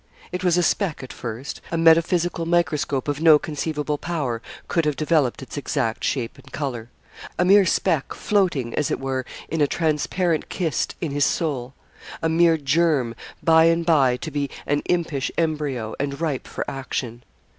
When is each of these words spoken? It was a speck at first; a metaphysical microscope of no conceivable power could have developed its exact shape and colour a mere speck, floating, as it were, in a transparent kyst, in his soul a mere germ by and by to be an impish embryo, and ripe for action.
It 0.31 0.43
was 0.43 0.57
a 0.57 0.63
speck 0.63 1.03
at 1.03 1.13
first; 1.13 1.61
a 1.71 1.77
metaphysical 1.77 2.47
microscope 2.47 3.07
of 3.07 3.21
no 3.21 3.37
conceivable 3.37 3.99
power 3.99 4.41
could 4.67 4.83
have 4.85 4.95
developed 4.95 5.43
its 5.43 5.57
exact 5.57 6.03
shape 6.03 6.39
and 6.39 6.51
colour 6.51 6.89
a 7.37 7.45
mere 7.45 7.67
speck, 7.67 8.15
floating, 8.15 8.73
as 8.73 8.89
it 8.89 8.99
were, 8.99 9.25
in 9.47 9.61
a 9.61 9.67
transparent 9.67 10.49
kyst, 10.49 10.95
in 11.01 11.11
his 11.11 11.25
soul 11.25 11.75
a 12.19 12.29
mere 12.29 12.57
germ 12.57 13.13
by 13.43 13.65
and 13.65 13.85
by 13.85 14.17
to 14.17 14.31
be 14.31 14.49
an 14.65 14.79
impish 14.85 15.29
embryo, 15.37 15.93
and 15.99 16.19
ripe 16.19 16.47
for 16.47 16.65
action. 16.67 17.23